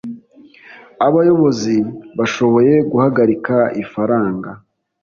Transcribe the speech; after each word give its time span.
abayobozi 1.07 1.75
bashoboye 2.17 2.73
guhagarika 2.91 3.55
ifaranga 3.83 4.51